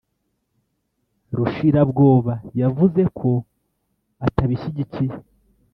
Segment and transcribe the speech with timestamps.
[1.37, 3.29] rushirabwoba yavuze ko
[4.25, 5.15] atabishyigikiye